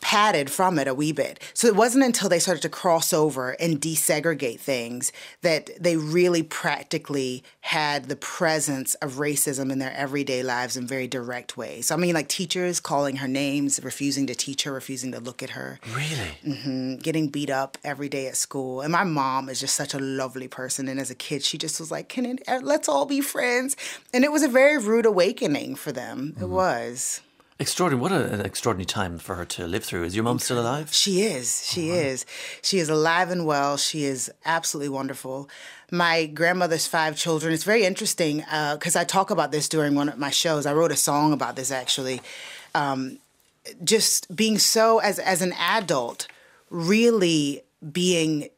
padded 0.00 0.50
from 0.50 0.78
it 0.78 0.88
a 0.88 0.94
wee 0.94 1.12
bit. 1.12 1.38
So 1.54 1.66
it 1.68 1.76
wasn't 1.76 2.04
until 2.04 2.28
they 2.28 2.38
started 2.38 2.62
to 2.62 2.68
cross 2.68 3.12
over 3.12 3.50
and 3.60 3.80
desegregate 3.80 4.58
things 4.60 5.12
that 5.42 5.70
they 5.80 5.96
really 5.96 6.42
practically 6.42 7.42
had 7.60 8.06
the 8.06 8.16
presence 8.16 8.94
of 8.96 9.14
racism 9.14 9.70
in 9.70 9.78
their 9.78 9.92
everyday 9.92 10.42
lives 10.42 10.76
in 10.76 10.86
very 10.86 11.06
direct 11.06 11.56
ways. 11.56 11.86
So 11.86 11.94
I 11.94 11.98
mean 11.98 12.14
like 12.14 12.28
teachers 12.28 12.80
calling 12.80 13.16
her 13.16 13.28
names, 13.28 13.80
refusing 13.82 14.26
to 14.28 14.34
teach 14.34 14.62
her, 14.64 14.72
refusing 14.72 15.12
to 15.12 15.20
look 15.20 15.42
at 15.42 15.50
her, 15.50 15.78
Really? 15.94 16.98
getting 17.02 17.28
beat 17.28 17.50
up 17.50 17.76
every 17.84 18.08
day 18.08 18.26
at 18.26 18.36
school. 18.36 18.80
And 18.80 18.92
my 18.92 19.04
mom 19.04 19.48
is 19.48 19.60
just 19.60 19.74
such 19.74 19.94
a 19.94 19.98
lovely 19.98 20.48
person 20.48 20.88
and 20.88 20.98
as 20.98 21.10
a 21.10 21.14
kid 21.14 21.42
she 21.42 21.58
just 21.58 21.78
was 21.80 21.90
like, 21.90 22.08
"Can 22.08 22.24
it, 22.26 22.42
uh, 22.48 22.60
let's 22.62 22.88
all 22.88 23.06
be 23.06 23.20
friends." 23.20 23.76
And 24.14 24.24
it 24.24 24.32
was 24.32 24.42
a 24.42 24.48
very 24.48 24.78
rude 24.78 25.06
awakening 25.06 25.74
for 25.76 25.92
them. 25.92 26.34
It 26.40 26.48
was. 26.48 27.20
Extraordinary. 27.60 28.00
What 28.00 28.12
a, 28.12 28.32
an 28.32 28.40
extraordinary 28.40 28.86
time 28.86 29.18
for 29.18 29.34
her 29.34 29.44
to 29.44 29.66
live 29.66 29.82
through. 29.82 30.04
Is 30.04 30.14
your 30.14 30.22
mom 30.22 30.38
still 30.38 30.60
alive? 30.60 30.92
She 30.92 31.22
is. 31.22 31.66
She 31.66 31.90
is. 31.90 32.24
She 32.62 32.78
is 32.78 32.88
alive 32.88 33.30
and 33.30 33.44
well. 33.46 33.76
She 33.76 34.04
is 34.04 34.30
absolutely 34.44 34.90
wonderful. 34.90 35.48
My 35.90 36.26
grandmother's 36.26 36.86
five 36.86 37.16
children. 37.16 37.52
It's 37.52 37.64
very 37.64 37.84
interesting 37.84 38.44
because 38.74 38.94
I 38.94 39.02
talk 39.02 39.30
about 39.30 39.50
this 39.50 39.68
during 39.68 39.96
one 39.96 40.08
of 40.08 40.18
my 40.18 40.30
shows. 40.30 40.66
I 40.66 40.72
wrote 40.72 40.92
a 40.92 40.96
song 40.96 41.32
about 41.32 41.56
this 41.56 41.72
actually. 41.72 42.20
Um, 42.76 43.18
just 43.82 44.34
being 44.34 44.58
so 44.58 44.98
as 45.00 45.18
as 45.18 45.42
an 45.42 45.52
adult, 45.54 46.28
really 46.70 47.62
being 47.92 48.50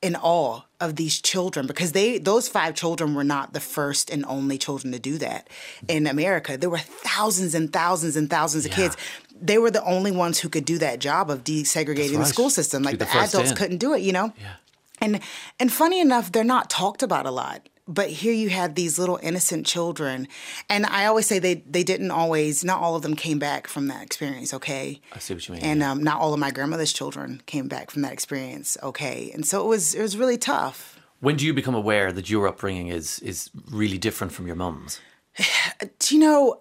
in 0.00 0.16
awe 0.16 0.62
of 0.80 0.96
these 0.96 1.20
children 1.20 1.66
because 1.66 1.92
they 1.92 2.18
those 2.18 2.48
five 2.48 2.74
children 2.74 3.14
were 3.14 3.24
not 3.24 3.52
the 3.52 3.60
first 3.60 4.10
and 4.10 4.24
only 4.26 4.58
children 4.58 4.92
to 4.92 4.98
do 4.98 5.16
that 5.18 5.48
in 5.88 6.06
America. 6.06 6.56
There 6.56 6.70
were 6.70 6.78
thousands 6.78 7.54
and 7.54 7.72
thousands 7.72 8.16
and 8.16 8.28
thousands 8.28 8.66
of 8.66 8.72
Yeah. 8.72 8.76
kids. 8.76 8.96
They 9.40 9.58
were 9.58 9.70
the 9.70 9.84
only 9.84 10.12
ones 10.12 10.38
who 10.38 10.48
could 10.48 10.64
do 10.64 10.78
that 10.78 10.98
job 10.98 11.30
of 11.30 11.44
desegregating 11.44 12.18
the 12.18 12.24
school 12.26 12.50
system. 12.50 12.82
Like 12.82 12.98
the, 12.98 13.04
the 13.06 13.16
adults 13.16 13.50
in. 13.50 13.56
couldn't 13.56 13.78
do 13.78 13.94
it, 13.94 14.00
you 14.02 14.12
know? 14.12 14.32
Yeah. 14.40 14.52
And 15.00 15.20
and 15.60 15.72
funny 15.72 16.00
enough, 16.00 16.32
they're 16.32 16.44
not 16.44 16.70
talked 16.70 17.02
about 17.02 17.26
a 17.26 17.30
lot 17.30 17.68
but 17.88 18.08
here 18.08 18.32
you 18.32 18.48
had 18.48 18.74
these 18.74 18.98
little 18.98 19.18
innocent 19.22 19.66
children, 19.66 20.28
and 20.68 20.86
I 20.86 21.06
always 21.06 21.26
say 21.26 21.38
they 21.38 21.54
they 21.54 21.82
didn't 21.84 22.10
always. 22.10 22.64
Not 22.64 22.80
all 22.80 22.96
of 22.96 23.02
them 23.02 23.16
came 23.16 23.38
back 23.38 23.66
from 23.66 23.88
that 23.88 24.02
experience. 24.02 24.52
Okay, 24.52 25.00
I 25.12 25.18
see 25.18 25.34
what 25.34 25.46
you 25.48 25.54
mean. 25.54 25.62
and 25.62 25.82
um, 25.82 26.02
not 26.02 26.20
all 26.20 26.34
of 26.34 26.40
my 26.40 26.50
grandmother's 26.50 26.92
children 26.92 27.42
came 27.46 27.68
back 27.68 27.90
from 27.90 28.02
that 28.02 28.12
experience. 28.12 28.76
Okay, 28.82 29.30
and 29.32 29.46
so 29.46 29.62
it 29.64 29.68
was 29.68 29.94
it 29.94 30.02
was 30.02 30.16
really 30.16 30.38
tough. 30.38 30.98
when 31.20 31.36
do 31.36 31.46
you 31.46 31.54
become 31.54 31.74
aware 31.74 32.12
that 32.12 32.28
your 32.28 32.46
upbringing 32.48 32.88
is 32.88 33.18
is 33.20 33.50
really 33.70 33.98
different 33.98 34.32
from 34.32 34.46
your 34.46 34.56
mom's 34.56 35.00
Do 35.98 36.14
you 36.14 36.20
know? 36.20 36.60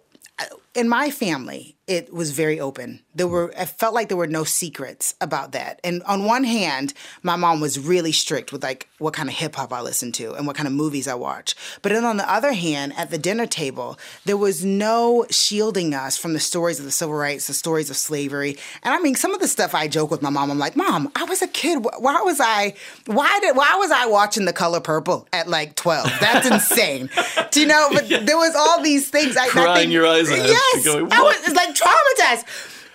In 0.73 0.89
my 0.89 1.09
family, 1.09 1.74
it 1.87 2.11
was 2.11 2.31
very 2.31 2.59
open. 2.59 3.01
There 3.13 3.27
were, 3.27 3.53
I 3.57 3.65
felt 3.65 3.93
like 3.93 4.07
there 4.07 4.17
were 4.17 4.25
no 4.27 4.43
secrets 4.43 5.13
about 5.21 5.51
that. 5.51 5.79
And 5.83 6.01
on 6.03 6.25
one 6.25 6.43
hand, 6.43 6.93
my 7.21 7.35
mom 7.35 7.61
was 7.61 7.77
really 7.79 8.11
strict 8.11 8.51
with 8.51 8.63
like 8.63 8.89
what 8.97 9.13
kind 9.13 9.29
of 9.29 9.35
hip 9.35 9.55
hop 9.55 9.71
I 9.71 9.81
listened 9.81 10.15
to 10.15 10.33
and 10.33 10.47
what 10.47 10.55
kind 10.55 10.65
of 10.67 10.73
movies 10.73 11.07
I 11.07 11.13
watch. 11.13 11.53
But 11.83 11.91
then 11.91 12.03
on 12.03 12.17
the 12.17 12.29
other 12.31 12.53
hand, 12.53 12.93
at 12.97 13.11
the 13.11 13.19
dinner 13.19 13.45
table, 13.45 13.99
there 14.25 14.35
was 14.35 14.65
no 14.65 15.25
shielding 15.29 15.93
us 15.93 16.17
from 16.17 16.33
the 16.33 16.39
stories 16.39 16.79
of 16.79 16.85
the 16.85 16.91
civil 16.91 17.13
rights, 17.15 17.45
the 17.45 17.53
stories 17.53 17.91
of 17.91 17.97
slavery. 17.97 18.57
And 18.81 18.93
I 18.93 18.99
mean, 18.99 19.13
some 19.13 19.35
of 19.35 19.39
the 19.39 19.47
stuff 19.47 19.75
I 19.75 19.87
joke 19.87 20.09
with 20.09 20.23
my 20.23 20.31
mom, 20.31 20.49
I'm 20.49 20.57
like, 20.57 20.75
Mom, 20.75 21.11
I 21.15 21.25
was 21.25 21.43
a 21.43 21.47
kid. 21.47 21.85
Why 21.99 22.19
was 22.23 22.39
I, 22.41 22.73
why 23.05 23.37
did, 23.41 23.55
why 23.55 23.75
was 23.77 23.91
I 23.91 24.07
watching 24.07 24.45
The 24.45 24.53
Color 24.53 24.79
Purple 24.79 25.27
at 25.31 25.47
like 25.47 25.75
12? 25.75 26.11
That's 26.19 26.47
insane. 26.47 27.09
Do 27.51 27.61
you 27.61 27.67
know? 27.67 27.89
But 27.93 28.09
there 28.25 28.37
was 28.37 28.55
all 28.55 28.81
these 28.81 29.07
things. 29.09 29.37
I, 29.37 29.43
I 29.45 29.47
Crying 29.49 29.75
think- 29.81 29.91
your 29.93 30.07
eyes 30.07 30.31
out, 30.31 30.37
Yes. 30.37 30.83
going, 30.83 31.11
I 31.11 31.21
was 31.21 31.53
like 31.53 31.74
traumatized. 31.75 32.45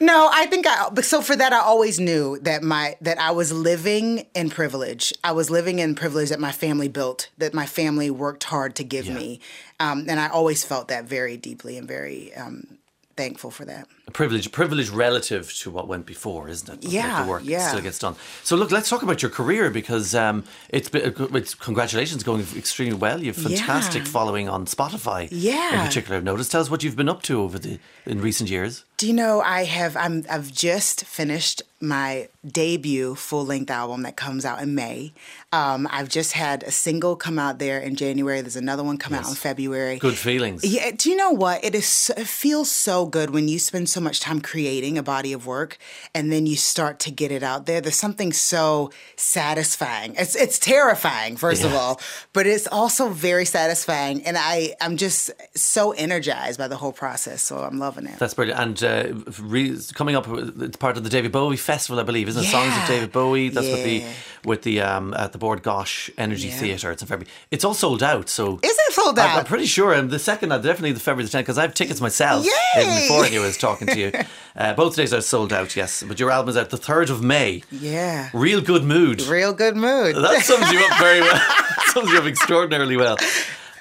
No, 0.02 0.30
I 0.32 0.46
think 0.46 0.66
I. 0.66 0.88
But 0.90 1.04
so 1.04 1.20
for 1.20 1.36
that, 1.36 1.52
I 1.52 1.58
always 1.60 2.00
knew 2.00 2.38
that 2.40 2.62
my 2.62 2.96
that 3.02 3.18
I 3.20 3.32
was 3.32 3.52
living 3.52 4.26
in 4.34 4.48
privilege. 4.48 5.12
I 5.22 5.32
was 5.32 5.50
living 5.50 5.78
in 5.78 5.94
privilege 5.94 6.30
that 6.30 6.40
my 6.40 6.52
family 6.52 6.88
built, 6.88 7.28
that 7.36 7.52
my 7.52 7.66
family 7.66 8.10
worked 8.10 8.44
hard 8.44 8.74
to 8.76 8.84
give 8.84 9.06
Yeah. 9.06 9.14
me, 9.14 9.40
um, 9.78 10.06
and 10.08 10.18
I 10.18 10.28
always 10.28 10.64
felt 10.64 10.88
that 10.88 11.04
very 11.04 11.36
deeply 11.36 11.76
and 11.76 11.86
very 11.86 12.34
um, 12.34 12.78
thankful 13.16 13.50
for 13.50 13.66
that. 13.66 13.86
A 14.10 14.12
privilege, 14.12 14.50
privilege 14.50 14.88
relative 14.90 15.54
to 15.58 15.70
what 15.70 15.86
went 15.86 16.04
before, 16.04 16.48
isn't 16.48 16.68
it? 16.68 16.82
Like 16.84 16.92
Yeah, 16.92 17.22
the 17.22 17.28
work 17.30 17.42
yeah. 17.44 17.68
still 17.68 17.80
gets 17.80 18.00
done. 18.00 18.16
So 18.42 18.56
look, 18.56 18.72
let's 18.72 18.88
talk 18.88 19.04
about 19.04 19.22
your 19.22 19.30
career 19.30 19.70
because 19.70 20.16
um, 20.16 20.42
it's, 20.68 20.88
been, 20.88 21.14
it's 21.36 21.54
congratulations 21.54 22.24
going 22.24 22.44
extremely 22.56 22.96
well. 22.96 23.22
You've 23.22 23.36
fantastic 23.36 24.02
Yeah. 24.02 24.08
following 24.08 24.48
on 24.48 24.66
Spotify. 24.66 25.28
Yeah. 25.30 25.80
in 25.82 25.86
particular, 25.86 26.16
I've 26.16 26.24
noticed. 26.24 26.50
Tell 26.50 26.60
us 26.60 26.68
what 26.70 26.82
you've 26.82 26.96
been 26.96 27.08
up 27.08 27.22
to 27.22 27.40
over 27.40 27.56
the 27.56 27.78
in 28.04 28.20
recent 28.20 28.50
years. 28.50 28.84
Do 28.96 29.06
you 29.06 29.12
know 29.14 29.40
I 29.40 29.64
have 29.64 29.96
I'm 29.96 30.24
I've 30.28 30.52
just 30.52 31.04
finished 31.06 31.62
my 31.80 32.28
debut 32.46 33.14
full 33.14 33.46
length 33.46 33.70
album 33.70 34.02
that 34.02 34.14
comes 34.14 34.44
out 34.44 34.60
in 34.60 34.74
May. 34.74 35.14
Um, 35.52 35.88
I've 35.90 36.10
just 36.10 36.32
had 36.32 36.62
a 36.64 36.70
single 36.70 37.16
come 37.16 37.38
out 37.38 37.58
there 37.58 37.78
in 37.80 37.96
January. 37.96 38.42
There's 38.42 38.56
another 38.56 38.84
one 38.84 38.98
come 38.98 39.14
out 39.14 39.26
in 39.26 39.34
February. 39.34 39.98
Good 39.98 40.18
feelings. 40.18 40.62
Yeah, 40.62 40.90
do 40.94 41.08
you 41.08 41.16
know 41.16 41.30
what? 41.30 41.64
It 41.64 41.74
is. 41.74 42.12
It 42.14 42.26
feels 42.26 42.70
so 42.70 43.06
good 43.06 43.30
when 43.30 43.48
you 43.48 43.58
spend 43.58 43.88
so 43.88 43.99
much 44.00 44.20
time 44.20 44.40
creating 44.40 44.98
a 44.98 45.02
body 45.02 45.32
of 45.32 45.46
work, 45.46 45.78
and 46.14 46.32
then 46.32 46.46
you 46.46 46.56
start 46.56 46.98
to 47.00 47.10
get 47.10 47.30
it 47.30 47.42
out 47.42 47.66
there. 47.66 47.80
There's 47.80 47.96
something 47.96 48.32
so 48.32 48.90
satisfying. 49.16 50.14
It's 50.16 50.34
it's 50.34 50.58
terrifying, 50.58 51.36
first 51.36 51.64
of 51.64 51.72
all, 51.74 52.00
but 52.32 52.46
it's 52.46 52.66
also 52.66 53.08
very 53.08 53.44
satisfying, 53.44 54.24
and 54.26 54.36
I 54.38 54.74
I'm 54.80 54.96
just 54.96 55.30
so 55.56 55.92
energized 55.92 56.58
by 56.58 56.68
the 56.68 56.76
whole 56.76 56.92
process. 56.92 57.42
So 57.42 57.58
I'm 57.58 57.78
loving 57.78 58.06
it. 58.06 58.18
That's 58.18 58.34
brilliant. 58.34 58.60
And 58.60 58.84
uh, 58.84 59.32
re- 59.40 59.78
coming 59.94 60.16
up, 60.16 60.26
it's 60.28 60.76
part 60.76 60.96
of 60.96 61.04
the 61.04 61.10
David 61.10 61.32
Bowie 61.32 61.56
Festival, 61.56 62.00
I 62.00 62.04
believe, 62.04 62.28
isn't 62.28 62.44
it? 62.44 62.48
Songs 62.48 62.76
of 62.76 62.86
David 62.86 63.12
Bowie. 63.12 63.48
That's 63.48 63.68
what 63.68 63.82
the 63.82 63.90
Yeah. 64.00 64.12
With 64.44 64.62
the 64.62 64.80
um, 64.80 65.12
at 65.14 65.32
the 65.32 65.38
Bord 65.38 65.62
Gáis 65.62 66.10
Energy 66.16 66.48
Yeah. 66.48 66.56
Theatre. 66.56 66.90
It's 66.92 67.02
in 67.02 67.08
February. 67.08 67.30
It's 67.50 67.64
all 67.64 67.74
sold 67.74 68.02
out. 68.02 68.28
So 68.30 68.58
Is 68.62 68.70
it 68.86 68.92
sold 68.94 69.18
out? 69.18 69.38
I'm 69.38 69.44
pretty 69.44 69.66
sure. 69.66 69.92
And 69.92 70.10
the 70.10 70.18
second, 70.18 70.50
uh, 70.50 70.58
definitely 70.58 70.92
the 70.92 71.00
February 71.00 71.28
the 71.28 71.36
10th, 71.36 71.40
because 71.42 71.58
I 71.58 71.62
have 71.62 71.74
tickets 71.74 72.00
myself. 72.00 72.46
Yay! 72.46 72.82
Even 72.82 72.94
before 72.96 73.24
I 73.24 73.36
I 73.36 73.46
was 73.46 73.56
talking 73.58 73.86
to 73.88 73.98
you. 73.98 74.12
Uh, 74.56 74.74
both 74.74 74.96
days 74.96 75.14
are 75.14 75.20
sold 75.20 75.52
out, 75.52 75.76
yes. 75.76 76.02
But 76.02 76.18
your 76.18 76.30
album 76.30 76.50
is 76.50 76.56
out 76.56 76.70
the 76.70 76.76
3rd 76.76 77.08
of 77.10 77.22
May. 77.22 77.62
Yeah. 77.70 78.28
Real 78.34 78.60
good 78.60 78.82
mood. 78.82 79.22
Real 79.22 79.52
good 79.54 79.76
mood. 79.76 80.16
That 80.16 80.42
sums 80.42 80.70
you 80.72 80.84
up 80.84 80.98
very 80.98 81.20
well. 81.26 81.40
sums 81.92 82.10
you 82.10 82.18
up 82.18 82.24
extraordinarily 82.26 82.96
well. 82.96 83.16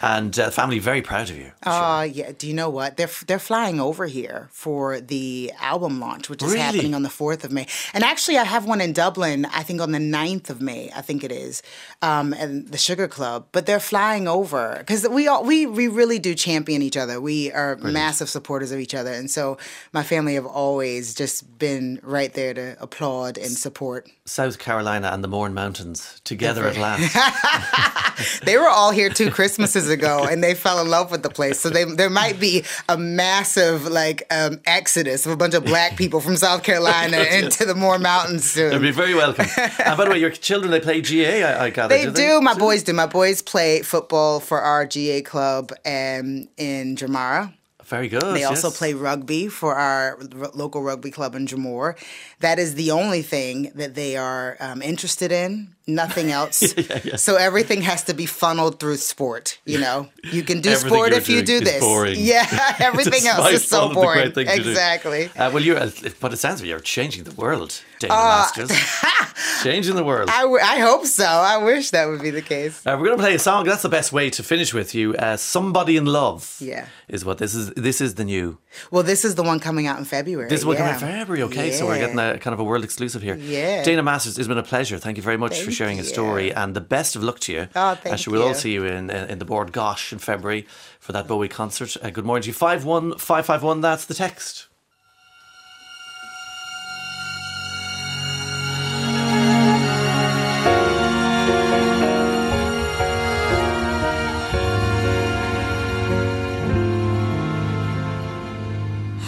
And 0.02 0.38
uh, 0.40 0.50
family 0.50 0.80
very 0.80 1.02
proud 1.02 1.30
of 1.30 1.38
you. 1.38 1.52
Oh 1.66 2.02
yeah. 2.04 2.32
Do 2.38 2.48
you 2.48 2.54
know 2.54 2.70
what? 2.70 2.96
They're 2.98 3.10
they're 3.28 3.40
flying 3.40 3.80
over 3.80 4.08
here 4.08 4.48
for 4.52 5.02
the 5.02 5.52
album 5.60 6.00
launch, 6.00 6.30
which 6.30 6.42
is 6.42 6.50
Really? 6.52 6.62
happening 6.62 6.94
on 6.96 7.04
the 7.04 7.10
fourth 7.10 7.44
of 7.44 7.52
May. 7.52 7.68
And 7.94 8.04
actually, 8.04 8.38
I 8.38 8.46
have 8.46 8.66
one 8.66 8.80
in 8.82 8.94
Dublin. 8.94 9.46
I 9.46 9.64
think 9.64 9.82
on 9.82 9.92
the 9.92 10.00
9th 10.00 10.50
of 10.50 10.62
May. 10.62 10.90
I 10.96 11.02
think 11.02 11.24
it 11.24 11.32
is, 11.32 11.62
um, 12.02 12.34
and 12.34 12.68
the 12.70 12.78
Sugar 12.78 13.08
Club. 13.08 13.48
But 13.52 13.66
they're 13.66 13.80
flying 13.80 14.28
over 14.28 14.76
because 14.80 15.08
we 15.08 15.28
all 15.28 15.44
we 15.44 15.66
we 15.66 15.88
really 15.88 16.20
do 16.20 16.34
champion 16.34 16.82
each 16.82 16.98
other. 16.98 17.20
We 17.20 17.52
are 17.52 17.76
massive 17.78 18.30
supporters 18.30 18.72
of 18.72 18.80
each 18.80 18.96
other, 18.96 19.12
and 19.12 19.30
so 19.30 19.58
my 19.92 20.04
family 20.04 20.36
have 20.36 20.46
always 20.46 21.14
just 21.14 21.58
been 21.60 22.00
right 22.04 22.34
there 22.34 22.54
to 22.54 22.78
applaud 22.80 23.38
and 23.38 23.52
support. 23.52 24.10
South 24.30 24.60
Carolina 24.60 25.10
and 25.12 25.24
the 25.24 25.28
Mourne 25.28 25.54
Mountains 25.54 26.22
together 26.24 26.68
at 26.68 26.78
last. 26.78 27.16
They 28.44 28.58
were 28.58 28.68
all 28.68 28.92
here 28.92 29.10
two 29.10 29.32
Christmases 29.32 29.90
ago, 29.90 30.28
and 30.30 30.44
they 30.44 30.54
fell 30.54 30.82
in 30.82 30.90
love 30.90 31.12
with 31.12 31.24
the 31.24 31.30
place. 31.30 31.60
So 31.60 31.70
they, 31.70 31.86
there 31.86 32.10
might 32.10 32.40
be 32.40 32.66
a 32.88 32.98
massive 32.98 33.86
like 33.86 34.24
um, 34.32 34.60
exodus 34.66 35.26
of 35.26 35.32
a 35.32 35.38
bunch 35.38 35.54
of 35.54 35.66
black 35.66 35.98
people 35.98 36.20
from 36.20 36.36
South 36.36 36.64
Carolina 36.64 37.18
into 37.32 37.66
the 37.66 37.76
Mourne 37.76 38.02
Mountains 38.02 38.50
soon. 38.50 38.72
They'd 38.72 38.82
be 38.82 38.92
very 38.92 39.16
welcome. 39.16 39.46
and 39.58 39.98
by 39.98 40.06
the 40.06 40.12
way, 40.12 40.20
your 40.20 40.32
children, 40.32 40.72
they 40.72 40.80
play 40.80 41.02
GAA, 41.02 41.48
I, 41.48 41.66
I 41.66 41.70
gather. 41.70 41.96
They 41.96 42.06
do 42.06 42.12
do. 42.12 42.42
My 42.42 42.54
boys 42.54 42.84
do. 42.84 42.94
My 42.94 43.06
boys 43.06 43.42
play 43.42 43.82
football 43.82 44.40
for 44.40 44.60
our 44.62 44.86
GAA 44.86 45.22
club 45.24 45.72
um, 45.86 46.48
in 46.58 46.96
Jamara. 46.96 47.54
Very 47.90 48.08
good. 48.08 48.22
They 48.22 48.44
also 48.44 48.68
yes. 48.68 48.78
play 48.78 48.94
rugby 48.94 49.48
for 49.48 49.74
our 49.76 50.20
r- 50.40 50.52
local 50.54 50.84
rugby 50.84 51.10
club 51.10 51.34
in 51.34 51.48
Jamor. 51.48 51.98
That 52.40 52.60
is 52.60 52.76
the 52.76 52.92
only 52.92 53.24
thing 53.24 53.72
that 53.74 53.96
they 53.96 54.16
are 54.16 54.58
um, 54.60 54.84
interested 54.84 55.32
in. 55.32 55.76
Nothing 55.90 56.32
else. 56.32 56.64
So 57.16 57.36
everything 57.36 57.82
has 57.82 58.04
to 58.06 58.14
be 58.14 58.26
funneled 58.26 58.80
through 58.80 58.98
sport. 58.98 59.60
You 59.66 59.80
know, 59.80 60.10
you 60.32 60.44
can 60.44 60.62
do 60.62 60.76
sport 60.76 61.14
if 61.14 61.28
you 61.30 61.42
do 61.42 61.60
this. 61.60 61.80
boring. 61.80 62.18
Yeah, 62.18 62.46
everything 62.80 63.28
else 63.28 63.52
is 63.52 63.68
so 63.68 63.80
all 63.80 63.84
of 63.88 63.90
the 63.90 63.96
boring. 63.96 64.32
great 64.32 64.36
things 64.36 64.58
you 64.58 64.64
do. 64.64 64.70
Exactly. 64.70 65.26
Uh, 65.36 65.52
well, 65.52 65.64
you're, 65.64 65.80
but 66.20 66.34
it 66.34 66.38
sounds 66.38 66.62
like 66.62 66.70
you're 66.70 66.80
changing 66.80 67.24
the 67.24 67.34
world, 67.34 67.82
Dana 68.00 68.14
Masters. 68.14 68.72
changing 69.64 69.96
the 69.96 70.04
world. 70.04 70.30
Uh, 70.30 70.34
I, 70.34 70.42
w- 70.42 70.62
I 70.62 70.80
hope 70.80 71.06
so. 71.06 71.26
I 71.26 71.58
wish 71.58 71.92
that 71.92 72.08
would 72.08 72.22
be 72.22 72.32
the 72.32 72.42
case. 72.42 72.86
Uh, 72.86 72.96
we're 72.98 73.08
going 73.08 73.18
to 73.18 73.24
play 73.24 73.36
a 73.36 73.40
song. 73.40 73.66
That's 73.66 73.82
the 73.82 73.90
best 73.90 74.12
way 74.12 74.30
to 74.32 74.44
finish 74.44 74.74
with 74.74 74.94
you. 74.96 75.16
Uh, 75.16 75.38
Somebody 75.38 75.98
in 75.98 76.06
Love. 76.06 76.58
Yeah. 76.60 76.88
Is 77.08 77.26
what 77.26 77.38
this 77.38 77.56
is. 77.56 77.72
This 77.72 78.02
is 78.02 78.16
the 78.16 78.26
new. 78.26 78.58
Well, 78.92 79.04
this 79.04 79.26
is 79.26 79.36
the 79.36 79.44
one 79.44 79.60
coming 79.60 79.88
out 79.88 79.98
in 79.98 80.06
February. 80.06 80.50
This 80.50 80.60
is 80.62 80.66
what 80.66 80.78
yeah. 80.78 80.92
coming 80.92 81.10
in 81.10 81.20
February. 81.20 81.44
Okay, 81.44 81.72
so 81.72 81.88
we're 81.88 81.98
getting 81.98 82.20
a 82.20 82.38
kind 82.38 82.54
of 82.54 82.60
a 82.60 82.64
world 82.64 82.84
exclusive 82.84 83.22
here. 83.22 83.36
Yeah. 83.36 83.84
Dana 83.84 84.04
Masters, 84.04 84.38
it's 84.38 84.48
been 84.48 84.58
a 84.58 84.64
pleasure. 84.64 84.98
Thank 84.98 85.18
you 85.18 85.24
very 85.24 85.38
much 85.38 85.60
for 85.60 85.66
Thank 85.66 85.79
sharing 85.80 86.00
a 86.00 86.04
you. 86.04 86.08
story, 86.08 86.54
and 86.54 86.76
the 86.76 86.82
best 86.82 87.16
of 87.16 87.24
luck 87.24 87.40
to 87.40 87.54
you. 87.54 87.68
Oh, 87.74 87.96
thank 87.96 88.14
Actually, 88.14 88.34
we'll 88.34 88.48
all 88.50 88.54
see 88.54 88.74
you 88.74 88.84
in, 88.84 89.10
in, 89.10 89.30
in 89.32 89.40
the 89.40 89.46
Bord 89.46 89.72
Gáis 89.72 90.12
in 90.12 90.20
February 90.20 90.68
for 91.00 91.14
that 91.14 91.26
Bowie 91.28 91.48
concert. 91.48 91.96
Uh, 92.04 92.10
good 92.10 92.26
morning 92.26 92.44
to 92.44 92.50
you. 92.50 92.54
Five 92.54 92.84
one 92.84 93.18
five 93.18 93.46
five 93.46 93.64
one. 93.64 93.80
That's 93.80 94.06
the 94.06 94.14
text. 94.14 94.68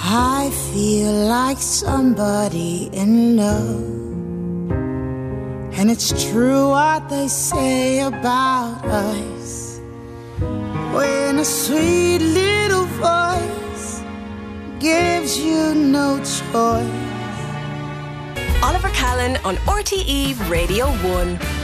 I 0.03 0.49
feel 0.73 1.13
like 1.27 1.59
somebody 1.59 2.89
in 2.91 3.37
love. 3.37 3.90
And 5.81 5.89
it's 5.89 6.13
true 6.29 6.69
what 6.69 7.09
they 7.09 7.27
say 7.27 8.01
about 8.01 8.85
us. 8.85 9.81
When 10.93 11.39
a 11.39 11.43
sweet 11.43 12.19
little 12.19 12.85
voice 13.01 14.03
gives 14.79 15.39
you 15.39 15.73
no 15.73 16.17
choice. 16.19 16.85
Oliver 18.61 18.89
Callan 18.89 19.37
on 19.43 19.55
RTE 19.65 20.37
Radio 20.51 20.85
1. 20.85 21.60